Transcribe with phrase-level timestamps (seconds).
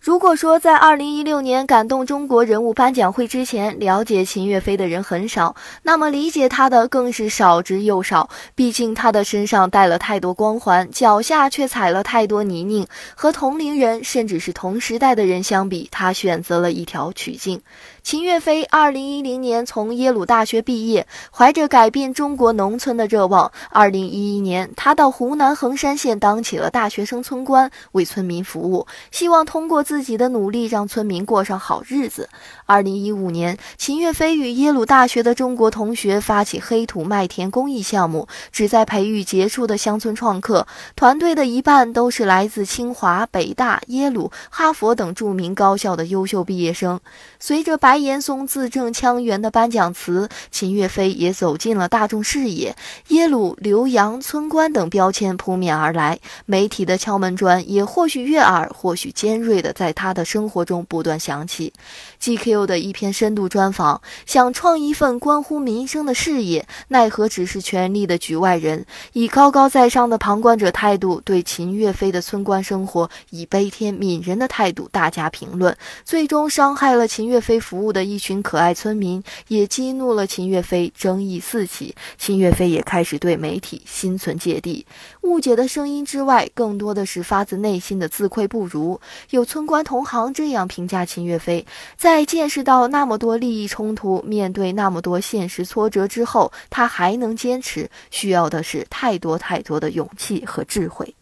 [0.00, 8.30] 如果说在二零一六年感动中国人物颁奖会之前，了解秦岳飞的人很少，那么理解他的更是少之又少。
[8.54, 12.88] 毕竟他的身上带了太多光环，脚下却踩了太多泥泞。
[13.14, 17.60] 和同龄人，甚至是同时代的人相比，他选择了一条曲径。
[18.02, 32.28] 秦岳飞二零一零年从耶鲁大学毕业，怀着改变中国农村的热望，二零一一年他到湖南衡山县当起了大学生村官，为村民服务，希望通过自己的努力让村民过上好日子。
[32.64, 40.64] 二零一五年，秦岳飞与耶鲁大学的中国同学发起黑土麦田公益项目，旨在培育杰出的乡村创客。
[40.94, 47.00] 团队的一半都是来自清华、北大、耶鲁、哈佛等著名高校的优秀毕业生。
[47.40, 52.76] 随着白岩松字正腔圆的颁奖词，秦岳飞也走进了大众视野。
[53.08, 61.72] 耶鲁、留洋、村官等标签扑面而来，媒体的敲门砖也或许悦耳，或许尖锐的，在他的生活中不断响起。
[62.20, 75.74] GQ 的一篇深度专访，想创一份关乎民生的事业，奈何只是权力的局外人，以高高在上的旁观者态度对秦岳飞的村官生活以悲天悯人的态度大加评论，
[76.04, 81.94] 最终伤害了秦岳飞服务的一群可爱村民，也激怒了秦岳飞，争议四起。
[82.18, 84.84] 秦岳飞也开始对媒体心存芥蒂，
[85.22, 89.00] 误解的声音之外，更多的是发自内心的自愧不如。
[89.30, 91.64] 有村管同行这样评价秦岳飞，
[91.96, 101.14] 在见识到那么多利益冲突，面对那么多现实挫折之后，他还能坚持，需要的是太多太多的勇气和智慧。